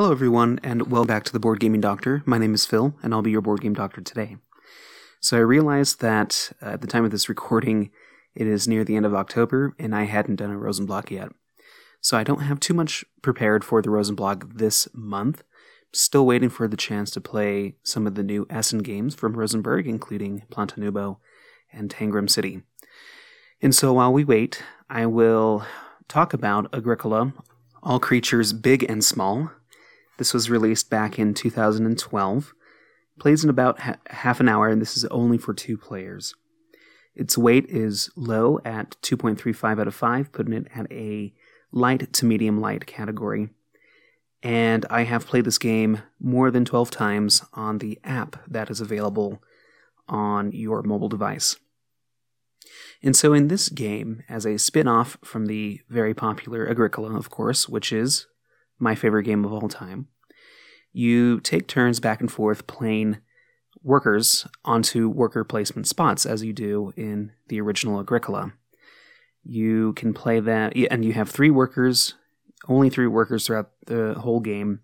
Hello, 0.00 0.12
everyone, 0.12 0.58
and 0.62 0.90
welcome 0.90 1.08
back 1.08 1.24
to 1.24 1.32
the 1.34 1.38
Board 1.38 1.60
Gaming 1.60 1.82
Doctor. 1.82 2.22
My 2.24 2.38
name 2.38 2.54
is 2.54 2.64
Phil, 2.64 2.94
and 3.02 3.12
I'll 3.12 3.20
be 3.20 3.32
your 3.32 3.42
Board 3.42 3.60
Game 3.60 3.74
Doctor 3.74 4.00
today. 4.00 4.38
So, 5.20 5.36
I 5.36 5.40
realized 5.40 6.00
that 6.00 6.52
uh, 6.62 6.70
at 6.70 6.80
the 6.80 6.86
time 6.86 7.04
of 7.04 7.10
this 7.10 7.28
recording, 7.28 7.90
it 8.34 8.46
is 8.46 8.66
near 8.66 8.82
the 8.82 8.96
end 8.96 9.04
of 9.04 9.14
October, 9.14 9.74
and 9.78 9.94
I 9.94 10.04
hadn't 10.04 10.36
done 10.36 10.52
a 10.52 10.58
Rosenblog 10.58 11.10
yet. 11.10 11.32
So, 12.00 12.16
I 12.16 12.24
don't 12.24 12.40
have 12.40 12.58
too 12.58 12.72
much 12.72 13.04
prepared 13.20 13.62
for 13.62 13.82
the 13.82 13.90
Rosenblog 13.90 14.56
this 14.56 14.88
month. 14.94 15.44
Still 15.92 16.24
waiting 16.24 16.48
for 16.48 16.66
the 16.66 16.78
chance 16.78 17.10
to 17.10 17.20
play 17.20 17.76
some 17.82 18.06
of 18.06 18.14
the 18.14 18.22
new 18.22 18.46
Essen 18.48 18.78
games 18.78 19.14
from 19.14 19.34
Rosenberg, 19.34 19.86
including 19.86 20.44
Plantanubo 20.50 21.18
and 21.74 21.90
Tangram 21.90 22.30
City. 22.30 22.62
And 23.60 23.74
so, 23.74 23.92
while 23.92 24.14
we 24.14 24.24
wait, 24.24 24.62
I 24.88 25.04
will 25.04 25.66
talk 26.08 26.32
about 26.32 26.74
Agricola, 26.74 27.34
All 27.82 28.00
Creatures 28.00 28.54
Big 28.54 28.82
and 28.88 29.04
Small, 29.04 29.50
this 30.20 30.34
was 30.34 30.50
released 30.50 30.90
back 30.90 31.18
in 31.18 31.32
2012. 31.32 32.52
Plays 33.18 33.42
in 33.42 33.48
about 33.48 33.80
ha- 33.80 33.96
half 34.10 34.38
an 34.38 34.50
hour, 34.50 34.68
and 34.68 34.78
this 34.78 34.94
is 34.94 35.06
only 35.06 35.38
for 35.38 35.54
two 35.54 35.78
players. 35.78 36.34
Its 37.14 37.38
weight 37.38 37.64
is 37.70 38.10
low 38.16 38.60
at 38.62 38.98
2.35 39.00 39.80
out 39.80 39.88
of 39.88 39.94
5, 39.94 40.30
putting 40.30 40.52
it 40.52 40.66
at 40.74 40.92
a 40.92 41.32
light 41.72 42.12
to 42.12 42.26
medium 42.26 42.60
light 42.60 42.84
category. 42.84 43.48
And 44.42 44.84
I 44.90 45.04
have 45.04 45.26
played 45.26 45.46
this 45.46 45.56
game 45.56 46.02
more 46.20 46.50
than 46.50 46.66
12 46.66 46.90
times 46.90 47.42
on 47.54 47.78
the 47.78 47.98
app 48.04 48.36
that 48.46 48.68
is 48.68 48.82
available 48.82 49.42
on 50.06 50.52
your 50.52 50.82
mobile 50.82 51.08
device. 51.08 51.56
And 53.02 53.16
so, 53.16 53.32
in 53.32 53.48
this 53.48 53.70
game, 53.70 54.22
as 54.28 54.44
a 54.44 54.58
spin 54.58 54.86
off 54.86 55.16
from 55.24 55.46
the 55.46 55.80
very 55.88 56.12
popular 56.12 56.68
Agricola, 56.68 57.16
of 57.16 57.30
course, 57.30 57.70
which 57.70 57.90
is 57.90 58.26
my 58.80 58.94
favorite 58.94 59.24
game 59.24 59.44
of 59.44 59.52
all 59.52 59.68
time. 59.68 60.08
You 60.92 61.38
take 61.40 61.68
turns 61.68 62.00
back 62.00 62.20
and 62.20 62.30
forth 62.30 62.66
playing 62.66 63.18
workers 63.82 64.46
onto 64.64 65.08
worker 65.08 65.44
placement 65.44 65.86
spots 65.86 66.26
as 66.26 66.42
you 66.42 66.52
do 66.52 66.92
in 66.96 67.32
the 67.48 67.60
original 67.60 68.00
Agricola. 68.00 68.52
You 69.42 69.92
can 69.94 70.12
play 70.12 70.40
that, 70.40 70.74
and 70.90 71.04
you 71.04 71.12
have 71.12 71.30
three 71.30 71.50
workers, 71.50 72.14
only 72.68 72.90
three 72.90 73.06
workers 73.06 73.46
throughout 73.46 73.70
the 73.86 74.14
whole 74.14 74.40
game, 74.40 74.80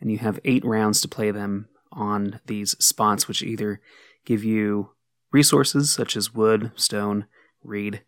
and 0.00 0.10
you 0.10 0.18
have 0.18 0.38
eight 0.44 0.64
rounds 0.64 1.00
to 1.00 1.08
play 1.08 1.30
them 1.30 1.68
on 1.90 2.40
these 2.46 2.72
spots, 2.78 3.26
which 3.26 3.42
either 3.42 3.80
give 4.24 4.44
you 4.44 4.90
resources 5.32 5.90
such 5.90 6.16
as 6.16 6.34
wood, 6.34 6.70
stone, 6.76 7.26
reed, 7.64 8.02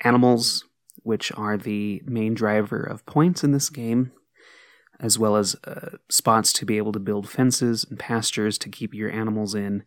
animals, 0.00 0.64
which 1.02 1.32
are 1.36 1.56
the 1.56 2.02
main 2.04 2.34
driver 2.34 2.80
of 2.80 3.06
points 3.06 3.42
in 3.42 3.52
this 3.52 3.70
game, 3.70 4.12
as 5.00 5.18
well 5.18 5.36
as 5.36 5.56
uh, 5.64 5.96
spots 6.08 6.52
to 6.54 6.66
be 6.66 6.76
able 6.76 6.92
to 6.92 6.98
build 6.98 7.28
fences 7.28 7.84
and 7.88 7.98
pastures 7.98 8.58
to 8.58 8.68
keep 8.68 8.94
your 8.94 9.10
animals 9.10 9.54
in, 9.54 9.84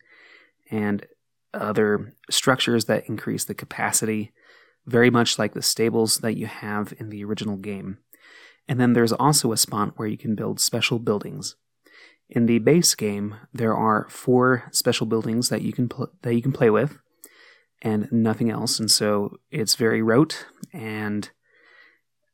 and 0.69 1.05
other 1.53 2.13
structures 2.29 2.85
that 2.85 3.07
increase 3.07 3.43
the 3.45 3.55
capacity, 3.55 4.31
very 4.85 5.09
much 5.09 5.39
like 5.39 5.53
the 5.53 5.61
stables 5.61 6.17
that 6.17 6.37
you 6.37 6.45
have 6.45 6.93
in 6.99 7.09
the 7.09 7.23
original 7.23 7.57
game. 7.57 7.97
And 8.67 8.79
then 8.79 8.93
there's 8.93 9.13
also 9.13 9.51
a 9.51 9.57
spot 9.57 9.93
where 9.95 10.07
you 10.07 10.17
can 10.17 10.35
build 10.35 10.59
special 10.59 10.99
buildings. 10.99 11.55
In 12.29 12.45
the 12.45 12.59
base 12.59 12.93
game, 12.93 13.35
there 13.51 13.73
are 13.73 14.07
four 14.09 14.65
special 14.71 15.07
buildings 15.07 15.49
that 15.49 15.63
you 15.63 15.73
can 15.73 15.89
pl- 15.89 16.11
that 16.21 16.35
you 16.35 16.43
can 16.43 16.51
play 16.51 16.69
with, 16.69 16.99
and 17.81 18.11
nothing 18.11 18.51
else. 18.51 18.79
And 18.79 18.91
so 18.91 19.37
it's 19.49 19.73
very 19.73 20.03
rote 20.03 20.45
and 20.71 21.31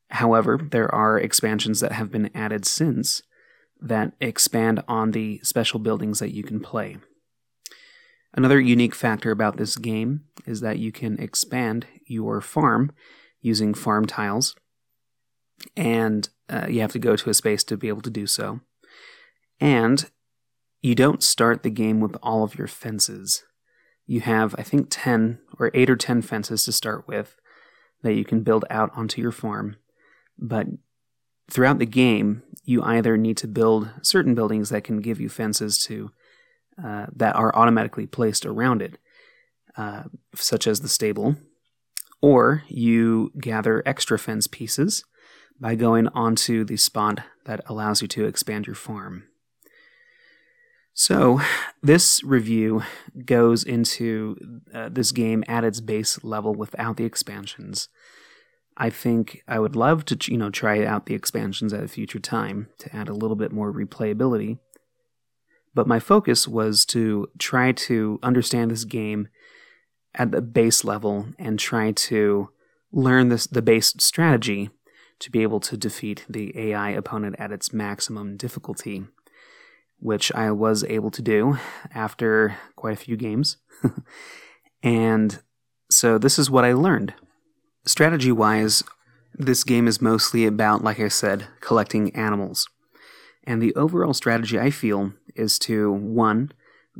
However, 0.09 0.59
there 0.71 0.93
are 0.93 1.19
expansions 1.19 1.79
that 1.79 1.93
have 1.93 2.11
been 2.11 2.29
added 2.35 2.65
since 2.65 3.21
that 3.81 4.13
expand 4.21 4.83
on 4.87 5.11
the 5.11 5.39
special 5.43 5.79
buildings 5.79 6.19
that 6.19 6.33
you 6.33 6.43
can 6.43 6.59
play. 6.59 6.97
Another 8.33 8.59
unique 8.59 8.95
factor 8.95 9.31
about 9.31 9.57
this 9.57 9.77
game 9.77 10.25
is 10.45 10.61
that 10.61 10.77
you 10.77 10.91
can 10.91 11.19
expand 11.19 11.87
your 12.05 12.41
farm 12.41 12.91
using 13.41 13.73
farm 13.73 14.05
tiles, 14.05 14.55
and 15.75 16.29
uh, 16.49 16.67
you 16.69 16.81
have 16.81 16.91
to 16.91 16.99
go 16.99 17.15
to 17.15 17.29
a 17.29 17.33
space 17.33 17.63
to 17.63 17.77
be 17.77 17.87
able 17.87 18.01
to 18.01 18.09
do 18.09 18.27
so. 18.27 18.59
And 19.59 20.09
you 20.81 20.95
don't 20.95 21.23
start 21.23 21.63
the 21.63 21.69
game 21.69 21.99
with 21.99 22.17
all 22.21 22.43
of 22.43 22.57
your 22.57 22.67
fences. 22.67 23.43
You 24.05 24.21
have, 24.21 24.53
I 24.57 24.63
think, 24.63 24.87
10 24.89 25.39
or 25.57 25.71
8 25.73 25.89
or 25.89 25.95
10 25.95 26.21
fences 26.21 26.63
to 26.65 26.71
start 26.71 27.07
with 27.07 27.37
that 28.03 28.13
you 28.13 28.25
can 28.25 28.41
build 28.41 28.65
out 28.69 28.91
onto 28.95 29.21
your 29.21 29.31
farm. 29.31 29.77
But 30.37 30.67
throughout 31.49 31.79
the 31.79 31.85
game, 31.85 32.43
you 32.63 32.81
either 32.83 33.17
need 33.17 33.37
to 33.37 33.47
build 33.47 33.89
certain 34.01 34.35
buildings 34.35 34.69
that 34.69 34.83
can 34.83 35.01
give 35.01 35.19
you 35.19 35.29
fences 35.29 35.77
to 35.85 36.11
uh, 36.83 37.05
that 37.15 37.35
are 37.35 37.55
automatically 37.55 38.05
placed 38.05 38.45
around 38.45 38.81
it, 38.81 38.97
uh, 39.77 40.03
such 40.33 40.67
as 40.67 40.81
the 40.81 40.89
stable, 40.89 41.37
or 42.21 42.63
you 42.67 43.31
gather 43.39 43.81
extra 43.85 44.19
fence 44.19 44.45
pieces 44.47 45.05
by 45.59 45.75
going 45.75 46.09
onto 46.09 46.65
the 46.65 46.75
spot 46.75 47.19
that 47.45 47.61
allows 47.67 48.01
you 48.01 48.07
to 48.09 48.25
expand 48.25 48.67
your 48.67 48.75
farm. 48.75 49.23
So, 50.93 51.41
this 51.81 52.23
review 52.23 52.83
goes 53.25 53.63
into 53.63 54.61
uh, 54.73 54.89
this 54.89 55.11
game 55.11 55.43
at 55.47 55.63
its 55.63 55.81
base 55.81 56.23
level 56.23 56.55
without 56.55 56.97
the 56.97 57.05
expansions. 57.05 57.89
I 58.77 58.89
think 58.89 59.41
I 59.47 59.59
would 59.59 59.75
love 59.75 60.05
to, 60.05 60.31
you 60.31 60.37
know, 60.37 60.49
try 60.49 60.83
out 60.83 61.05
the 61.05 61.15
expansions 61.15 61.71
at 61.71 61.83
a 61.83 61.87
future 61.87 62.19
time 62.19 62.67
to 62.79 62.93
add 62.95 63.07
a 63.07 63.13
little 63.13 63.37
bit 63.37 63.51
more 63.51 63.71
replayability. 63.71 64.59
But 65.73 65.87
my 65.87 65.99
focus 65.99 66.47
was 66.47 66.85
to 66.87 67.29
try 67.37 67.71
to 67.71 68.19
understand 68.21 68.71
this 68.71 68.83
game 68.83 69.29
at 70.13 70.31
the 70.31 70.41
base 70.41 70.83
level 70.83 71.27
and 71.37 71.59
try 71.59 71.91
to 71.91 72.49
learn 72.91 73.29
this 73.29 73.47
the 73.47 73.61
base 73.61 73.93
strategy 73.99 74.69
to 75.19 75.31
be 75.31 75.43
able 75.43 75.59
to 75.61 75.77
defeat 75.77 76.25
the 76.29 76.57
AI 76.57 76.89
opponent 76.91 77.35
at 77.39 77.51
its 77.51 77.73
maximum 77.73 78.35
difficulty, 78.37 79.05
which 79.99 80.31
I 80.33 80.51
was 80.51 80.83
able 80.85 81.11
to 81.11 81.21
do 81.21 81.57
after 81.93 82.57
quite 82.75 82.93
a 82.93 82.97
few 82.97 83.15
games. 83.15 83.57
and 84.83 85.41
so 85.89 86.17
this 86.17 86.37
is 86.37 86.49
what 86.49 86.65
I 86.65 86.73
learned. 86.73 87.13
Strategy 87.87 88.31
wise, 88.31 88.83
this 89.35 89.63
game 89.63 89.87
is 89.87 90.01
mostly 90.01 90.47
about, 90.47 90.83
like 90.83 90.99
I 90.99 91.07
said, 91.07 91.47
collecting 91.59 92.15
animals. 92.15 92.67
And 93.43 93.61
the 93.61 93.75
overall 93.75 94.15
strategy 94.15 94.59
I 94.59 94.71
feel 94.71 95.13
is 95.35 95.59
to 95.59 95.91
one, 95.91 96.51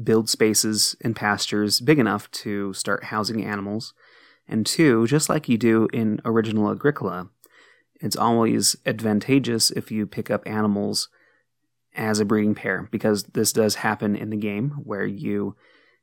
build 0.03 0.29
spaces 0.29 0.95
and 1.01 1.15
pastures 1.15 1.79
big 1.79 1.97
enough 1.97 2.29
to 2.31 2.71
start 2.73 3.05
housing 3.05 3.43
animals, 3.43 3.95
and 4.47 4.63
two, 4.63 5.07
just 5.07 5.27
like 5.27 5.49
you 5.49 5.57
do 5.57 5.87
in 5.91 6.21
original 6.23 6.69
Agricola, 6.69 7.29
it's 7.99 8.15
always 8.15 8.75
advantageous 8.85 9.71
if 9.71 9.89
you 9.89 10.05
pick 10.05 10.29
up 10.29 10.43
animals 10.45 11.09
as 11.95 12.19
a 12.19 12.25
breeding 12.25 12.53
pair 12.53 12.87
because 12.91 13.23
this 13.23 13.51
does 13.51 13.75
happen 13.75 14.15
in 14.15 14.29
the 14.29 14.37
game 14.37 14.71
where 14.83 15.05
you 15.05 15.55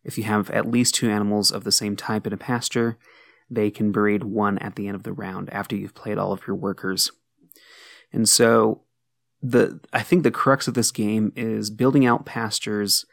if 0.02 0.18
you 0.18 0.24
have 0.24 0.50
at 0.50 0.68
least 0.68 0.96
two 0.96 1.08
animals 1.08 1.52
of 1.52 1.62
the 1.62 1.70
same 1.70 1.94
type 1.94 2.26
in 2.26 2.32
a 2.32 2.36
pasture 2.36 2.98
they 3.52 3.70
can 3.70 3.92
breed 3.92 4.24
one 4.24 4.58
at 4.58 4.76
the 4.76 4.86
end 4.86 4.94
of 4.94 5.02
the 5.02 5.12
round 5.12 5.50
after 5.50 5.76
you've 5.76 5.94
played 5.94 6.18
all 6.18 6.32
of 6.32 6.46
your 6.46 6.56
workers. 6.56 7.10
And 8.12 8.28
so 8.28 8.82
the 9.42 9.80
I 9.92 10.02
think 10.02 10.22
the 10.22 10.30
crux 10.30 10.68
of 10.68 10.74
this 10.74 10.90
game 10.90 11.32
is 11.34 11.70
building 11.70 12.06
out 12.06 12.24
pastures 12.24 13.04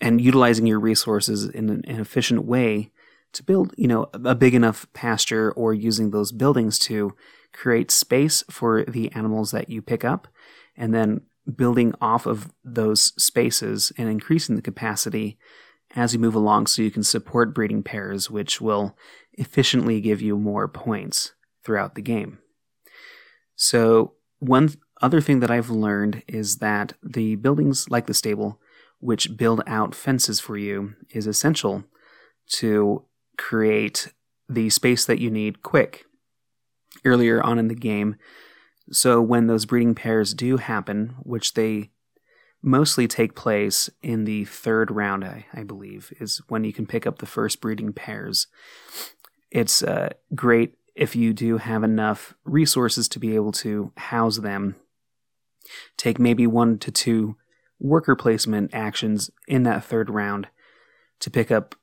and 0.00 0.20
utilizing 0.20 0.66
your 0.66 0.80
resources 0.80 1.44
in 1.44 1.68
an, 1.68 1.82
an 1.86 2.00
efficient 2.00 2.44
way 2.44 2.90
to 3.32 3.42
build, 3.42 3.74
you 3.76 3.86
know, 3.86 4.08
a 4.12 4.34
big 4.34 4.54
enough 4.54 4.86
pasture 4.92 5.52
or 5.52 5.74
using 5.74 6.10
those 6.10 6.32
buildings 6.32 6.78
to 6.78 7.14
create 7.52 7.90
space 7.90 8.42
for 8.50 8.84
the 8.84 9.10
animals 9.12 9.50
that 9.50 9.68
you 9.68 9.82
pick 9.82 10.04
up 10.04 10.28
and 10.76 10.94
then 10.94 11.20
building 11.56 11.94
off 12.00 12.26
of 12.26 12.52
those 12.64 13.12
spaces 13.22 13.92
and 13.98 14.08
increasing 14.08 14.56
the 14.56 14.62
capacity 14.62 15.38
as 15.96 16.12
you 16.12 16.20
move 16.20 16.34
along 16.34 16.66
so 16.66 16.82
you 16.82 16.90
can 16.90 17.02
support 17.02 17.54
breeding 17.54 17.82
pairs 17.82 18.30
which 18.30 18.60
will 18.60 18.96
efficiently 19.34 20.00
give 20.00 20.20
you 20.20 20.36
more 20.36 20.68
points 20.68 21.32
throughout 21.64 21.94
the 21.94 22.02
game. 22.02 22.38
So, 23.56 24.14
one 24.38 24.74
other 25.02 25.20
thing 25.20 25.40
that 25.40 25.50
I've 25.50 25.70
learned 25.70 26.22
is 26.26 26.58
that 26.58 26.94
the 27.02 27.36
buildings 27.36 27.88
like 27.90 28.06
the 28.06 28.14
stable, 28.14 28.60
which 28.98 29.36
build 29.36 29.62
out 29.66 29.94
fences 29.94 30.40
for 30.40 30.56
you, 30.56 30.94
is 31.10 31.26
essential 31.26 31.84
to 32.54 33.04
create 33.36 34.12
the 34.48 34.70
space 34.70 35.04
that 35.04 35.20
you 35.20 35.30
need 35.30 35.62
quick 35.62 36.04
earlier 37.04 37.42
on 37.42 37.58
in 37.58 37.68
the 37.68 37.74
game. 37.74 38.16
So, 38.90 39.20
when 39.20 39.46
those 39.46 39.66
breeding 39.66 39.94
pairs 39.94 40.34
do 40.34 40.56
happen, 40.56 41.14
which 41.22 41.54
they 41.54 41.90
mostly 42.62 43.08
take 43.08 43.34
place 43.34 43.88
in 44.02 44.24
the 44.24 44.44
third 44.44 44.90
round, 44.90 45.24
I, 45.24 45.46
I 45.52 45.62
believe, 45.62 46.12
is 46.20 46.42
when 46.48 46.64
you 46.64 46.72
can 46.72 46.86
pick 46.86 47.06
up 47.06 47.18
the 47.18 47.26
first 47.26 47.60
breeding 47.60 47.92
pairs 47.92 48.46
it's 49.50 49.82
uh, 49.82 50.10
great 50.34 50.74
if 50.94 51.16
you 51.16 51.32
do 51.32 51.58
have 51.58 51.82
enough 51.82 52.34
resources 52.44 53.08
to 53.08 53.18
be 53.18 53.34
able 53.34 53.52
to 53.52 53.92
house 53.96 54.38
them 54.38 54.76
take 55.96 56.18
maybe 56.18 56.46
one 56.46 56.78
to 56.78 56.90
two 56.90 57.36
worker 57.78 58.14
placement 58.14 58.74
actions 58.74 59.30
in 59.48 59.62
that 59.62 59.84
third 59.84 60.10
round 60.10 60.48
to 61.20 61.30
pick 61.30 61.50
up 61.50 61.74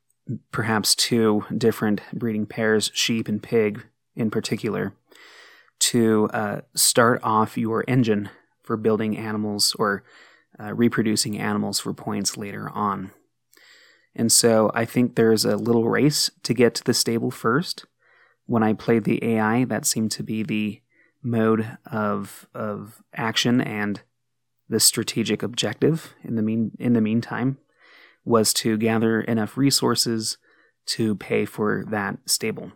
perhaps 0.51 0.95
two 0.95 1.45
different 1.55 2.01
breeding 2.13 2.45
pairs, 2.45 2.91
sheep 2.93 3.27
and 3.27 3.41
pig 3.41 3.85
in 4.15 4.29
particular, 4.29 4.93
to 5.79 6.27
uh, 6.33 6.61
start 6.75 7.19
off 7.23 7.57
your 7.57 7.83
engine 7.87 8.29
for 8.63 8.75
building 8.75 9.17
animals 9.17 9.75
or 9.79 10.03
uh, 10.59 10.73
reproducing 10.73 11.37
animals 11.37 11.79
for 11.79 11.93
points 11.93 12.35
later 12.35 12.69
on. 12.69 13.11
And 14.17 14.31
so 14.31 14.71
I 14.73 14.83
think 14.83 15.15
there's 15.15 15.45
a 15.45 15.55
little 15.55 15.87
race 15.87 16.31
to 16.41 16.53
get 16.53 16.73
to 16.75 16.83
the 16.83 16.93
stable 16.93 17.29
first. 17.29 17.85
When 18.47 18.63
I 18.63 18.73
played 18.73 19.03
the 19.03 19.23
AI, 19.23 19.63
that 19.65 19.85
seemed 19.85 20.11
to 20.11 20.23
be 20.23 20.41
the 20.41 20.81
mode 21.21 21.77
of 21.85 22.47
of 22.53 23.03
action 23.13 23.61
and 23.61 24.01
the 24.69 24.79
strategic 24.79 25.43
objective 25.43 26.13
in 26.23 26.35
the 26.35 26.41
mean 26.41 26.71
in 26.79 26.93
the 26.93 27.01
meantime 27.01 27.57
was 28.25 28.53
to 28.53 28.77
gather 28.77 29.21
enough 29.21 29.55
resources 29.55 30.37
to 30.85 31.15
pay 31.15 31.45
for 31.45 31.85
that 31.89 32.17
stable. 32.25 32.71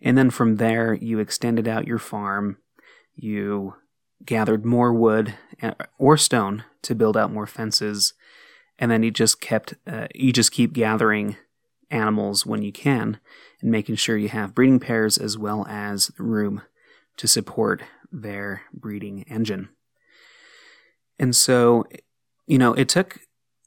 And 0.00 0.16
then 0.16 0.30
from 0.30 0.56
there 0.56 0.94
you 0.94 1.18
extended 1.18 1.66
out 1.66 1.86
your 1.88 1.98
farm, 1.98 2.58
you 3.14 3.74
gathered 4.24 4.64
more 4.64 4.92
wood 4.92 5.34
uh, 5.62 5.72
or 5.98 6.16
stone 6.16 6.64
to 6.82 6.94
build 6.94 7.16
out 7.16 7.32
more 7.32 7.46
fences, 7.46 8.14
and 8.78 8.90
then 8.90 9.02
you 9.02 9.10
just 9.10 9.40
kept 9.40 9.74
uh, 9.86 10.06
you 10.14 10.32
just 10.32 10.52
keep 10.52 10.72
gathering 10.72 11.36
animals 11.90 12.44
when 12.44 12.62
you 12.62 12.72
can 12.72 13.18
and 13.60 13.70
making 13.70 13.96
sure 13.96 14.16
you 14.16 14.28
have 14.28 14.54
breeding 14.54 14.80
pairs 14.80 15.16
as 15.16 15.38
well 15.38 15.66
as 15.68 16.10
room 16.18 16.62
to 17.16 17.28
support 17.28 17.82
their 18.10 18.62
breeding 18.72 19.22
engine. 19.28 19.68
And 21.18 21.34
so, 21.34 21.84
you 22.46 22.58
know, 22.58 22.74
it 22.74 22.88
took 22.88 23.20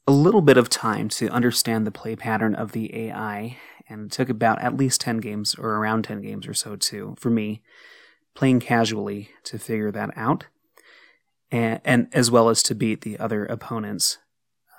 a 0.06 0.12
little 0.12 0.42
bit 0.42 0.56
of 0.56 0.68
time 0.68 1.08
to 1.08 1.28
understand 1.28 1.86
the 1.86 1.90
play 1.90 2.16
pattern 2.16 2.54
of 2.54 2.72
the 2.72 2.94
AI, 2.94 3.56
and 3.88 4.06
it 4.06 4.12
took 4.12 4.28
about 4.28 4.62
at 4.62 4.76
least 4.76 5.00
10 5.00 5.18
games 5.18 5.54
or 5.56 5.76
around 5.76 6.04
10 6.04 6.22
games 6.22 6.46
or 6.46 6.54
so 6.54 6.76
too 6.76 7.14
for 7.18 7.28
me 7.28 7.60
playing 8.34 8.60
casually 8.60 9.30
to 9.42 9.58
figure 9.58 9.90
that 9.90 10.10
out 10.16 10.46
and, 11.50 11.80
and 11.84 12.08
as 12.12 12.30
well 12.30 12.48
as 12.48 12.62
to 12.62 12.74
beat 12.74 13.00
the 13.00 13.18
other 13.18 13.44
opponents 13.44 14.18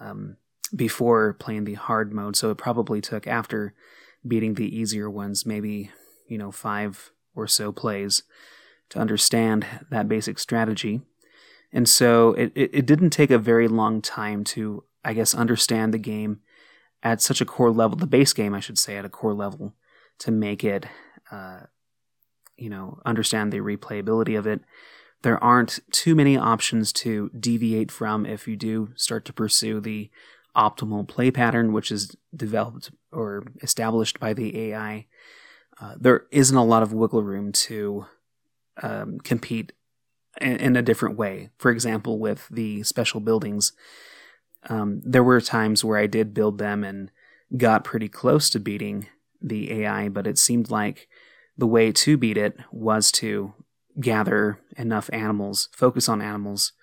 um, 0.01 0.37
before 0.75 1.33
playing 1.33 1.65
the 1.65 1.75
hard 1.75 2.11
mode. 2.11 2.35
So 2.35 2.49
it 2.51 2.57
probably 2.57 3.01
took 3.01 3.27
after 3.27 3.73
beating 4.27 4.55
the 4.55 4.75
easier 4.75 5.09
ones, 5.09 5.45
maybe 5.45 5.91
you 6.27 6.37
know 6.37 6.51
five 6.51 7.11
or 7.35 7.47
so 7.47 7.71
plays 7.71 8.23
to 8.89 8.99
understand 8.99 9.65
that 9.89 10.09
basic 10.09 10.37
strategy. 10.37 11.01
And 11.71 11.87
so 11.87 12.33
it, 12.33 12.51
it, 12.55 12.69
it 12.73 12.85
didn't 12.85 13.11
take 13.11 13.31
a 13.31 13.37
very 13.37 13.69
long 13.69 14.01
time 14.01 14.43
to, 14.45 14.83
I 15.05 15.13
guess, 15.13 15.33
understand 15.33 15.93
the 15.93 15.97
game 15.97 16.41
at 17.01 17.21
such 17.21 17.39
a 17.39 17.45
core 17.45 17.71
level, 17.71 17.97
the 17.97 18.05
base 18.05 18.33
game, 18.33 18.53
I 18.53 18.59
should 18.59 18.77
say, 18.77 18.97
at 18.97 19.05
a 19.05 19.09
core 19.09 19.33
level, 19.33 19.73
to 20.19 20.31
make 20.31 20.65
it, 20.65 20.85
uh, 21.31 21.61
you 22.57 22.69
know, 22.69 22.99
understand 23.05 23.53
the 23.53 23.59
replayability 23.59 24.37
of 24.37 24.45
it 24.45 24.61
there 25.21 25.41
aren't 25.43 25.79
too 25.91 26.15
many 26.15 26.37
options 26.37 26.91
to 26.93 27.29
deviate 27.37 27.91
from 27.91 28.25
if 28.25 28.47
you 28.47 28.55
do 28.55 28.89
start 28.95 29.25
to 29.25 29.33
pursue 29.33 29.79
the 29.79 30.09
optimal 30.55 31.07
play 31.07 31.31
pattern, 31.31 31.73
which 31.73 31.91
is 31.91 32.15
developed 32.35 32.91
or 33.11 33.43
established 33.61 34.19
by 34.19 34.33
the 34.33 34.57
AI. 34.59 35.05
Uh, 35.79 35.95
there 35.99 36.25
isn't 36.31 36.57
a 36.57 36.65
lot 36.65 36.83
of 36.83 36.93
wiggle 36.93 37.23
room 37.23 37.51
to 37.51 38.05
um, 38.81 39.19
compete 39.19 39.71
in, 40.39 40.57
in, 40.57 40.75
a 40.75 40.81
different 40.81 41.17
way. 41.17 41.49
For 41.57 41.71
example, 41.71 42.19
with 42.19 42.47
the 42.49 42.83
special 42.83 43.19
buildings, 43.19 43.73
um, 44.69 45.01
there 45.03 45.23
were 45.23 45.41
times 45.41 45.83
where 45.83 45.97
I 45.97 46.07
did 46.07 46.33
build 46.33 46.57
them 46.57 46.83
and 46.83 47.11
got 47.57 47.83
pretty 47.83 48.07
close 48.07 48.49
to 48.51 48.59
beating 48.59 49.07
the 49.41 49.71
AI, 49.81 50.09
but 50.09 50.27
it 50.27 50.37
seemed 50.37 50.69
like 50.69 51.07
the 51.57 51.67
way 51.67 51.91
to 51.91 52.17
beat 52.17 52.37
it 52.37 52.57
was 52.71 53.11
to 53.13 53.53
gather 54.01 54.59
enough 54.77 55.09
animals, 55.13 55.69
focus 55.73 56.09
on 56.09 56.21
animals, 56.21 56.73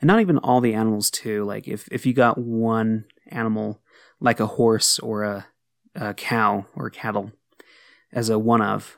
and 0.00 0.08
not 0.08 0.20
even 0.20 0.38
all 0.38 0.60
the 0.60 0.74
animals 0.74 1.10
too. 1.10 1.44
Like 1.44 1.66
if 1.66 1.88
if 1.90 2.06
you 2.06 2.12
got 2.12 2.38
one 2.38 3.04
animal, 3.28 3.80
like 4.20 4.40
a 4.40 4.46
horse 4.46 4.98
or 4.98 5.24
a, 5.24 5.46
a 5.94 6.14
cow 6.14 6.66
or 6.74 6.90
cattle, 6.90 7.32
as 8.12 8.30
a 8.30 8.38
one 8.38 8.62
of, 8.62 8.96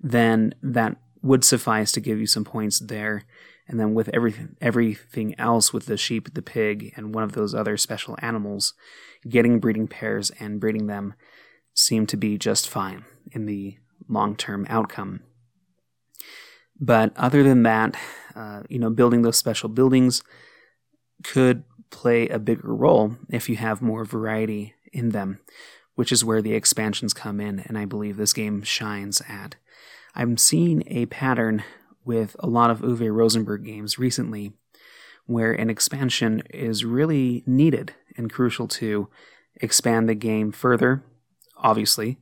then 0.00 0.54
that 0.62 0.96
would 1.22 1.44
suffice 1.44 1.92
to 1.92 2.00
give 2.00 2.18
you 2.18 2.26
some 2.26 2.44
points 2.44 2.78
there. 2.80 3.24
And 3.68 3.78
then 3.78 3.94
with 3.94 4.10
everything 4.12 4.56
everything 4.60 5.38
else, 5.38 5.72
with 5.72 5.86
the 5.86 5.96
sheep, 5.96 6.34
the 6.34 6.42
pig, 6.42 6.92
and 6.96 7.14
one 7.14 7.24
of 7.24 7.32
those 7.32 7.54
other 7.54 7.76
special 7.76 8.16
animals, 8.20 8.74
getting 9.28 9.60
breeding 9.60 9.88
pairs 9.88 10.30
and 10.38 10.60
breeding 10.60 10.86
them 10.86 11.14
seemed 11.74 12.08
to 12.10 12.16
be 12.16 12.36
just 12.36 12.68
fine 12.68 13.04
in 13.30 13.46
the 13.46 13.78
long 14.08 14.36
term 14.36 14.66
outcome. 14.68 15.20
But 16.82 17.12
other 17.16 17.44
than 17.44 17.62
that, 17.62 17.96
uh, 18.34 18.64
you 18.68 18.80
know, 18.80 18.90
building 18.90 19.22
those 19.22 19.36
special 19.36 19.68
buildings 19.68 20.24
could 21.22 21.62
play 21.90 22.28
a 22.28 22.40
bigger 22.40 22.74
role 22.74 23.16
if 23.30 23.48
you 23.48 23.54
have 23.54 23.80
more 23.80 24.04
variety 24.04 24.74
in 24.92 25.10
them, 25.10 25.38
which 25.94 26.10
is 26.10 26.24
where 26.24 26.42
the 26.42 26.54
expansions 26.54 27.14
come 27.14 27.40
in, 27.40 27.60
and 27.60 27.78
I 27.78 27.84
believe 27.84 28.16
this 28.16 28.32
game 28.32 28.62
shines 28.62 29.22
at. 29.28 29.54
I'm 30.16 30.36
seeing 30.36 30.82
a 30.88 31.06
pattern 31.06 31.62
with 32.04 32.34
a 32.40 32.48
lot 32.48 32.70
of 32.70 32.80
Uwe 32.80 33.14
Rosenberg 33.14 33.64
games 33.64 33.96
recently 33.96 34.52
where 35.26 35.52
an 35.52 35.70
expansion 35.70 36.42
is 36.50 36.84
really 36.84 37.44
needed 37.46 37.94
and 38.16 38.32
crucial 38.32 38.66
to 38.66 39.08
expand 39.54 40.08
the 40.08 40.16
game 40.16 40.50
further, 40.50 41.04
obviously. 41.56 42.18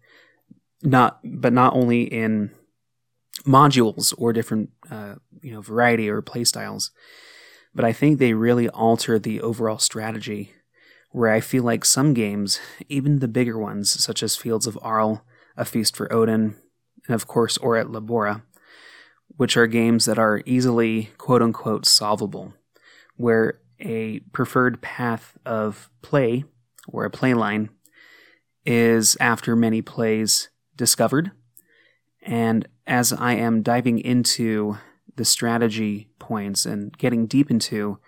Not 0.82 1.20
but 1.24 1.54
not 1.54 1.74
only 1.74 2.02
in 2.02 2.50
modules 3.44 4.14
or 4.18 4.32
different 4.32 4.70
uh, 4.90 5.14
you 5.42 5.52
know 5.52 5.60
variety 5.60 6.08
or 6.08 6.20
play 6.22 6.44
styles 6.44 6.90
but 7.74 7.84
i 7.84 7.92
think 7.92 8.18
they 8.18 8.34
really 8.34 8.68
alter 8.70 9.18
the 9.18 9.40
overall 9.40 9.78
strategy 9.78 10.52
where 11.10 11.30
i 11.30 11.40
feel 11.40 11.62
like 11.62 11.84
some 11.84 12.14
games 12.14 12.60
even 12.88 13.18
the 13.18 13.28
bigger 13.28 13.58
ones 13.58 13.90
such 13.90 14.22
as 14.22 14.36
fields 14.36 14.66
of 14.66 14.78
arle 14.82 15.24
a 15.56 15.64
feast 15.64 15.96
for 15.96 16.12
odin 16.12 16.56
and 17.06 17.14
of 17.14 17.26
course 17.26 17.56
ora 17.58 17.80
et 17.80 17.86
labora 17.86 18.42
which 19.36 19.56
are 19.56 19.66
games 19.66 20.04
that 20.04 20.18
are 20.18 20.42
easily 20.44 21.10
quote 21.16 21.42
unquote 21.42 21.86
solvable 21.86 22.52
where 23.16 23.60
a 23.80 24.20
preferred 24.32 24.82
path 24.82 25.38
of 25.46 25.90
play 26.02 26.44
or 26.88 27.04
a 27.04 27.10
play 27.10 27.32
line 27.32 27.70
is 28.66 29.16
after 29.20 29.56
many 29.56 29.80
plays 29.80 30.50
discovered 30.76 31.30
and 32.22 32.68
as 32.90 33.12
I 33.12 33.34
am 33.34 33.62
diving 33.62 34.00
into 34.00 34.76
the 35.14 35.24
strategy 35.24 36.08
points 36.18 36.66
and 36.66 36.96
getting 36.98 37.26
deep 37.26 37.48
into 37.48 37.98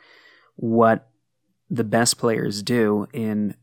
what 0.57 1.09
the 1.71 1.85
best 1.85 2.19
players 2.19 2.65
do 2.65 3.07
in 3.13 3.55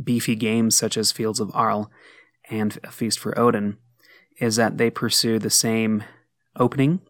beefy 0.00 0.36
games 0.36 0.76
such 0.76 0.98
as 0.98 1.10
Fields 1.10 1.40
of 1.40 1.50
Arle 1.54 1.90
and 2.50 2.78
A 2.84 2.90
Feast 2.90 3.18
for 3.18 3.36
Odin, 3.38 3.78
is 4.40 4.56
that 4.56 4.76
they 4.76 4.90
pursue 4.90 5.38
the 5.38 5.50
same 5.50 6.04
opening 6.54 7.00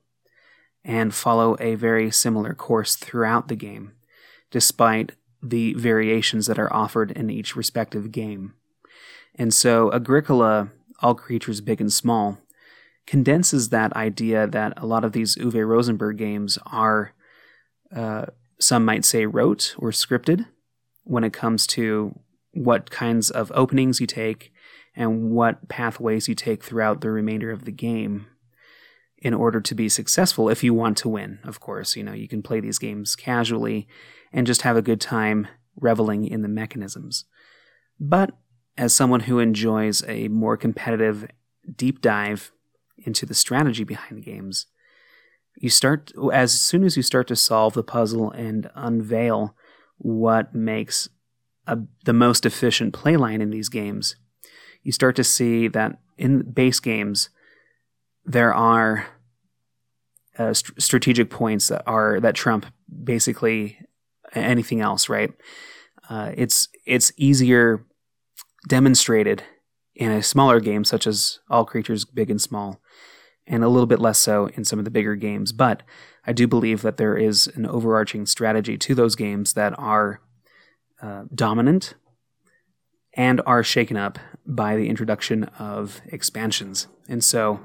and 0.85 1.13
follow 1.13 1.57
a 1.59 1.75
very 1.75 2.13
similar 2.13 2.55
course 2.55 2.95
throughout 2.95 3.49
the 3.49 3.57
game, 3.57 3.93
despite 4.53 5.13
the 5.43 5.75
variations 5.75 6.47
that 6.47 6.61
are 6.61 6.73
offered 6.73 7.11
in 7.11 7.29
each 7.29 7.57
respective 7.57 8.13
game. 8.13 8.55
And 9.35 9.53
so, 9.53 9.93
Agricola, 9.93 10.71
All 11.01 11.17
Creatures 11.17 11.61
Big 11.61 11.81
and 11.81 11.93
Small, 11.93 12.39
condenses 13.09 13.71
that 13.71 13.91
idea 13.97 14.47
that 14.47 14.75
a 14.77 14.85
lot 14.85 15.03
of 15.03 15.13
these 15.13 15.35
Uwe 15.37 15.67
Rosenberg 15.67 16.19
games 16.19 16.59
are, 16.67 17.15
uh, 17.97 18.27
some 18.61 18.85
might 18.85 19.03
say, 19.03 19.25
rote 19.25 19.75
or 19.79 19.91
scripted 19.91 20.45
when 21.05 21.25
it 21.25 21.33
comes 21.33 21.67
to 21.69 22.21
what 22.53 22.91
kinds 22.91 23.31
of 23.31 23.51
openings 23.55 23.99
you 23.99 24.07
take 24.07 24.53
and 24.95 25.31
what 25.31 25.71
pathways 25.71 26.29
you 26.29 26.35
take 26.35 26.63
throughout 26.63 27.01
the 27.01 27.11
remainder 27.11 27.51
of 27.51 27.65
the 27.65 27.73
game 27.73 28.27
in 29.17 29.33
order 29.33 29.59
to 29.59 29.75
be 29.75 29.89
successful 29.89 30.51
if 30.51 30.63
you 30.63 30.75
want 30.75 30.99
to 30.99 31.09
win 31.09 31.39
of 31.45 31.61
course. 31.61 31.97
You 31.97 32.05
know 32.05 32.13
you 32.13 32.29
can 32.29 32.43
play 32.43 32.61
these 32.61 32.79
games 32.79 33.17
casually 33.17 33.89
and 34.35 34.47
just 34.47 34.63
have 34.63 34.77
a 34.77 34.83
good 34.83 35.01
time 35.01 35.49
reveling 35.81 36.27
in 36.27 36.43
the 36.43 36.49
mechanisms. 36.49 37.25
But 37.99 38.37
as 38.77 38.93
someone 38.93 39.21
who 39.21 39.39
enjoys 39.39 40.05
a 40.07 40.29
more 40.29 40.59
competitive 40.59 41.27
deep 41.75 42.03
dive 42.03 42.53
into 43.05 43.27
the 43.27 43.35
strategy 43.35 43.85
behind 43.85 44.25
games, 44.25 44.67
you 45.57 45.71
start 45.71 46.13
as 46.33 46.61
soon 46.61 46.85
as 46.85 46.97
you 46.97 47.03
start 47.03 47.27
to 47.29 47.37
solve 47.37 47.75
the 47.75 47.83
puzzle 47.83 48.31
and 48.31 48.71
unveil 48.75 49.55
what 49.99 50.55
makes 50.55 51.09
a, 51.67 51.79
the 52.05 52.13
most 52.13 52.47
efficient 52.47 52.95
playline 52.95 53.41
in 53.41 53.51
these 53.51 53.69
games, 53.69 54.17
you 54.83 54.93
start 54.93 55.17
to 55.17 55.25
see 55.25 55.69
that 55.69 55.99
in 56.17 56.51
base 56.53 56.81
games 56.81 57.31
there 58.25 58.55
are 58.55 59.07
uh, 60.39 60.53
st- 60.53 60.81
strategic 60.81 61.31
points 61.31 61.69
that 61.69 61.83
are 61.87 62.21
that 62.21 62.35
trump 62.35 62.67
basically 63.05 63.79
anything 64.35 64.81
else, 64.81 65.09
right? 65.09 65.33
Uh, 66.09 66.33
it's 66.35 66.69
it's 66.87 67.13
easier 67.17 67.85
demonstrated 68.67 69.43
in 69.95 70.11
a 70.11 70.23
smaller 70.23 70.61
game 70.61 70.85
such 70.85 71.07
as 71.07 71.41
All 71.51 71.65
Creatures 71.65 72.05
Big 72.05 72.31
and 72.31 72.41
Small, 72.41 72.81
and 73.49 73.65
a 73.65 73.69
little 73.69 73.87
bit 73.87 73.99
less 73.99 74.19
so 74.19 74.47
in 74.55 74.65
some 74.65 74.79
of 74.79 74.85
the 74.85 74.91
bigger 74.91 75.17
games. 75.17 75.53
But 75.53 75.83
I 76.27 76.33
do 76.33 76.47
believe 76.47 76.83
that 76.83 76.99
there 76.99 77.17
is 77.17 77.47
an 77.49 77.67
overarching 77.67 78.27
strategy 78.27 78.77
to 78.79 78.95
those 78.95 79.17
games 79.17 79.55
that 79.55 79.77
are 79.79 80.21
uh, 81.03 81.25
dominant 81.35 81.95
and 83.15 83.41
are 83.47 83.65
shaken 83.65 83.97
up 83.97 84.19
by 84.47 84.77
the 84.77 84.89
introduction 84.89 85.45
of 85.59 86.01
expansions. 86.07 86.87
And 87.09 87.25
so 87.25 87.61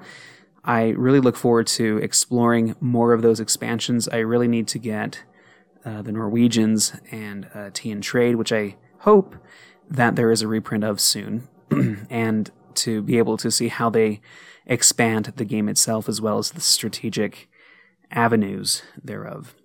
I 0.63 0.89
really 0.89 1.19
look 1.19 1.35
forward 1.35 1.67
to 1.67 1.97
exploring 1.97 2.75
more 2.79 3.13
of 3.13 3.21
those 3.21 3.39
expansions. 3.39 4.07
I 4.07 4.17
really 4.19 4.47
need 4.47 4.67
to 4.69 4.79
get 4.79 5.23
uh, 5.85 6.01
the 6.01 6.13
Norwegians 6.13 6.95
and 7.11 7.47
uh, 7.53 7.69
Tea 7.73 7.91
and 7.91 8.01
Trade, 8.01 8.35
which 8.35 8.53
I 8.53 8.77
hope 8.99 9.35
that 9.89 10.15
there 10.15 10.31
is 10.31 10.41
a 10.41 10.47
reprint 10.47 10.85
of 10.85 11.01
soon, 11.01 11.49
and 12.09 12.49
to 12.77 13.01
be 13.01 13.17
able 13.17 13.37
to 13.37 13.51
see 13.51 13.67
how 13.67 13.89
they 13.89 14.21
expand 14.65 15.33
the 15.35 15.45
game 15.45 15.67
itself 15.67 16.07
as 16.07 16.21
well 16.21 16.37
as 16.37 16.51
the 16.51 16.61
strategic 16.61 17.49
avenues 18.11 18.83
thereof. 19.01 19.55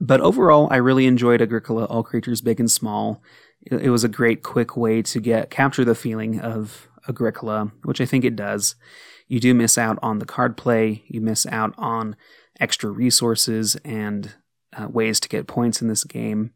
But 0.00 0.20
overall, 0.20 0.68
I 0.70 0.76
really 0.76 1.06
enjoyed 1.06 1.40
Agricola 1.40 1.84
All 1.84 2.02
Creatures 2.02 2.40
Big 2.40 2.60
and 2.60 2.70
Small. 2.70 3.22
It 3.62 3.90
was 3.90 4.04
a 4.04 4.08
great, 4.08 4.42
quick 4.42 4.76
way 4.76 5.00
to 5.02 5.20
get 5.20 5.50
capture 5.50 5.84
the 5.84 5.94
feeling 5.94 6.40
of 6.40 6.88
Agricola, 7.08 7.72
which 7.84 8.00
I 8.00 8.06
think 8.06 8.24
it 8.24 8.36
does. 8.36 8.74
You 9.28 9.40
do 9.40 9.54
miss 9.54 9.78
out 9.78 9.98
on 10.02 10.18
the 10.18 10.26
card 10.26 10.56
play, 10.56 11.04
you 11.06 11.20
miss 11.20 11.46
out 11.46 11.74
on 11.78 12.16
extra 12.60 12.90
resources 12.90 13.76
and 13.84 14.34
uh, 14.76 14.88
ways 14.88 15.20
to 15.20 15.28
get 15.28 15.46
points 15.46 15.80
in 15.80 15.88
this 15.88 16.04
game, 16.04 16.52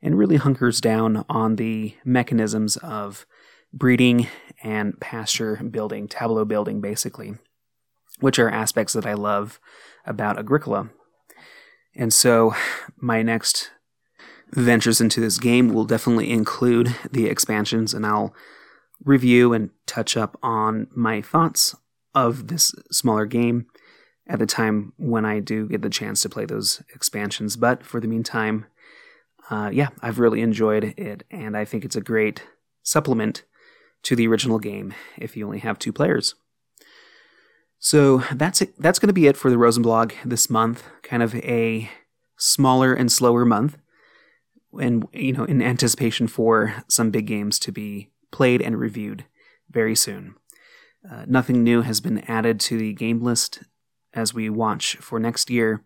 and 0.00 0.18
really 0.18 0.36
hunkers 0.36 0.80
down 0.80 1.24
on 1.28 1.56
the 1.56 1.96
mechanisms 2.04 2.76
of 2.76 3.26
breeding 3.72 4.28
and 4.62 4.98
pasture 5.00 5.56
building, 5.56 6.08
tableau 6.08 6.44
building, 6.44 6.80
basically, 6.80 7.34
which 8.20 8.38
are 8.38 8.48
aspects 8.48 8.92
that 8.92 9.06
I 9.06 9.14
love 9.14 9.60
about 10.06 10.38
Agricola. 10.38 10.90
And 11.94 12.12
so, 12.12 12.54
my 12.96 13.22
next 13.22 13.70
ventures 14.52 15.00
into 15.00 15.20
this 15.20 15.38
game 15.38 15.72
will 15.72 15.84
definitely 15.84 16.30
include 16.30 16.94
the 17.10 17.26
expansions, 17.26 17.94
and 17.94 18.06
I'll 18.06 18.34
review 19.04 19.52
and 19.52 19.70
touch 19.86 20.16
up 20.16 20.38
on 20.42 20.86
my 20.94 21.20
thoughts 21.20 21.74
of 22.14 22.48
this 22.48 22.72
smaller 22.90 23.26
game 23.26 23.66
at 24.28 24.38
the 24.38 24.46
time 24.46 24.92
when 24.96 25.24
I 25.24 25.40
do 25.40 25.66
get 25.68 25.82
the 25.82 25.90
chance 25.90 26.22
to 26.22 26.28
play 26.28 26.44
those 26.44 26.82
expansions. 26.94 27.56
But 27.56 27.84
for 27.84 28.00
the 28.00 28.08
meantime, 28.08 28.66
uh, 29.50 29.70
yeah, 29.72 29.88
I've 30.00 30.18
really 30.18 30.40
enjoyed 30.40 30.94
it, 30.96 31.24
and 31.30 31.56
I 31.56 31.64
think 31.64 31.84
it's 31.84 31.96
a 31.96 32.00
great 32.00 32.42
supplement 32.82 33.44
to 34.02 34.16
the 34.16 34.26
original 34.26 34.58
game 34.58 34.94
if 35.16 35.36
you 35.36 35.46
only 35.46 35.60
have 35.60 35.78
two 35.78 35.92
players. 35.92 36.34
So 37.78 38.18
that's 38.32 38.62
it. 38.62 38.80
That's 38.80 38.98
going 38.98 39.08
to 39.08 39.12
be 39.12 39.26
it 39.26 39.36
for 39.36 39.50
the 39.50 39.56
Rosenblog 39.56 40.12
this 40.24 40.48
month. 40.48 40.84
Kind 41.02 41.22
of 41.22 41.34
a 41.34 41.90
smaller 42.36 42.94
and 42.94 43.10
slower 43.10 43.44
month, 43.44 43.76
and 44.80 45.06
you 45.12 45.32
know, 45.32 45.44
in 45.44 45.60
anticipation 45.60 46.28
for 46.28 46.84
some 46.88 47.10
big 47.10 47.26
games 47.26 47.58
to 47.60 47.72
be 47.72 48.10
played 48.30 48.62
and 48.62 48.78
reviewed 48.78 49.24
very 49.68 49.96
soon. 49.96 50.36
Uh, 51.10 51.24
nothing 51.26 51.64
new 51.64 51.82
has 51.82 52.00
been 52.00 52.20
added 52.28 52.60
to 52.60 52.78
the 52.78 52.92
game 52.92 53.20
list 53.20 53.64
as 54.14 54.32
we 54.32 54.48
watch 54.48 54.96
for 54.96 55.18
next 55.18 55.50
year. 55.50 55.82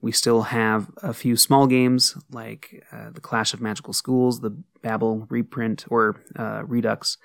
We 0.00 0.12
still 0.12 0.42
have 0.42 0.90
a 0.98 1.14
few 1.14 1.36
small 1.36 1.66
games 1.66 2.16
like 2.30 2.84
uh, 2.92 3.10
the 3.10 3.20
Clash 3.20 3.54
of 3.54 3.60
Magical 3.60 3.92
Schools, 3.92 4.40
the 4.40 4.56
Babel 4.82 5.26
reprint 5.30 5.84
or 5.90 6.22
uh, 6.38 6.62
Redux, 6.64 7.18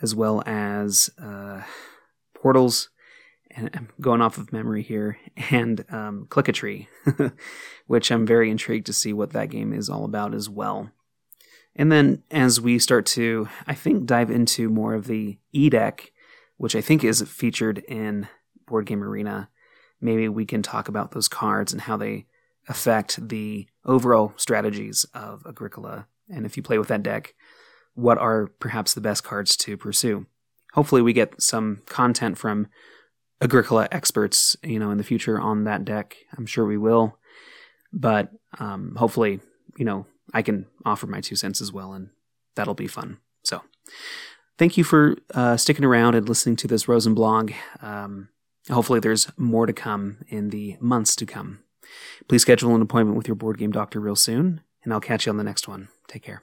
as 0.00 0.14
well 0.14 0.42
as 0.46 1.10
uh, 1.20 1.62
Portals. 2.34 2.88
And 3.50 3.68
I'm 3.74 3.88
going 4.00 4.22
off 4.22 4.38
of 4.38 4.52
memory 4.52 4.82
here, 4.82 5.18
and 5.50 5.84
um, 5.90 6.26
Click-a-Tree, 6.30 6.88
which 7.86 8.10
I'm 8.10 8.26
very 8.26 8.50
intrigued 8.50 8.86
to 8.86 8.92
see 8.92 9.12
what 9.12 9.32
that 9.32 9.50
game 9.50 9.72
is 9.72 9.90
all 9.90 10.04
about 10.04 10.34
as 10.34 10.48
well. 10.48 10.90
And 11.74 11.90
then 11.90 12.22
as 12.30 12.60
we 12.60 12.78
start 12.78 13.06
to, 13.06 13.48
I 13.66 13.74
think, 13.74 14.06
dive 14.06 14.30
into 14.30 14.68
more 14.68 14.94
of 14.94 15.06
the 15.06 15.38
E 15.52 15.70
deck, 15.70 16.12
which 16.58 16.76
I 16.76 16.80
think 16.80 17.02
is 17.02 17.22
featured 17.22 17.78
in 17.88 18.28
Board 18.66 18.86
Game 18.86 19.02
Arena, 19.02 19.48
maybe 20.02 20.28
we 20.28 20.44
can 20.44 20.62
talk 20.62 20.88
about 20.88 21.12
those 21.12 21.28
cards 21.28 21.72
and 21.72 21.82
how 21.82 21.96
they 21.96 22.26
affect 22.68 23.28
the 23.28 23.66
overall 23.84 24.32
strategies 24.36 25.04
of 25.14 25.44
Agricola. 25.46 26.06
And 26.28 26.46
if 26.46 26.56
you 26.56 26.62
play 26.62 26.78
with 26.78 26.88
that 26.88 27.02
deck, 27.02 27.34
what 27.94 28.18
are 28.18 28.48
perhaps 28.58 28.94
the 28.94 29.00
best 29.00 29.24
cards 29.24 29.56
to 29.58 29.76
pursue? 29.76 30.26
Hopefully, 30.74 31.02
we 31.02 31.12
get 31.12 31.42
some 31.42 31.82
content 31.86 32.38
from 32.38 32.68
Agricola 33.40 33.88
experts, 33.90 34.56
you 34.62 34.78
know, 34.78 34.90
in 34.90 34.98
the 34.98 35.04
future 35.04 35.38
on 35.38 35.64
that 35.64 35.84
deck. 35.84 36.16
I'm 36.36 36.46
sure 36.46 36.64
we 36.64 36.78
will, 36.78 37.18
but 37.92 38.30
um, 38.58 38.94
hopefully, 38.96 39.40
you 39.76 39.84
know, 39.84 40.06
I 40.32 40.42
can 40.42 40.66
offer 40.84 41.06
my 41.06 41.20
two 41.20 41.36
cents 41.36 41.60
as 41.60 41.72
well, 41.72 41.92
and 41.92 42.10
that'll 42.54 42.74
be 42.74 42.86
fun. 42.86 43.18
So, 43.44 43.62
thank 44.56 44.78
you 44.78 44.84
for 44.84 45.16
uh, 45.34 45.58
sticking 45.58 45.84
around 45.84 46.14
and 46.14 46.26
listening 46.26 46.56
to 46.56 46.68
this 46.68 46.86
Rosenblog. 46.86 47.52
Um, 47.82 48.28
hopefully, 48.70 49.00
there's 49.00 49.30
more 49.36 49.66
to 49.66 49.72
come 49.72 50.18
in 50.28 50.50
the 50.50 50.76
months 50.80 51.16
to 51.16 51.26
come. 51.26 51.60
Please 52.28 52.42
schedule 52.42 52.74
an 52.74 52.82
appointment 52.82 53.16
with 53.16 53.28
your 53.28 53.34
board 53.34 53.58
game 53.58 53.72
doctor 53.72 54.00
real 54.00 54.16
soon, 54.16 54.60
and 54.84 54.92
I'll 54.92 55.00
catch 55.00 55.26
you 55.26 55.30
on 55.30 55.36
the 55.36 55.44
next 55.44 55.68
one. 55.68 55.88
Take 56.08 56.22
care. 56.22 56.42